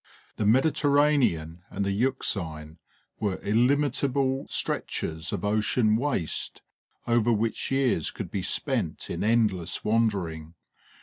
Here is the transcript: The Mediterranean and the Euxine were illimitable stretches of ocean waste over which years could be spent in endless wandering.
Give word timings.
The 0.37 0.47
Mediterranean 0.47 1.61
and 1.69 1.85
the 1.85 1.91
Euxine 1.91 2.77
were 3.19 3.35
illimitable 3.43 4.47
stretches 4.49 5.31
of 5.31 5.45
ocean 5.45 5.95
waste 5.95 6.63
over 7.05 7.31
which 7.31 7.69
years 7.69 8.09
could 8.09 8.31
be 8.31 8.41
spent 8.41 9.11
in 9.11 9.23
endless 9.23 9.83
wandering. 9.85 10.55